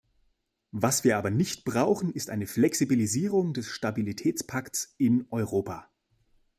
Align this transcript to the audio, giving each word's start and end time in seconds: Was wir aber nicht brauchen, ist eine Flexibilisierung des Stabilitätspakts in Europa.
Was 0.71 1.03
wir 1.03 1.15
aber 1.15 1.29
nicht 1.29 1.63
brauchen, 1.63 2.11
ist 2.11 2.31
eine 2.31 2.47
Flexibilisierung 2.47 3.53
des 3.53 3.67
Stabilitätspakts 3.67 4.95
in 4.97 5.27
Europa. 5.29 5.91